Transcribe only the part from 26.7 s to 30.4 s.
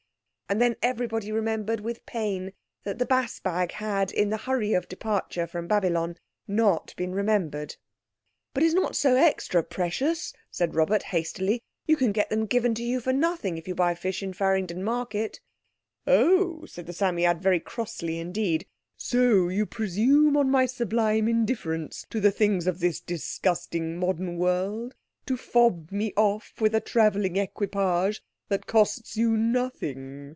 a travelling equipage that costs you nothing.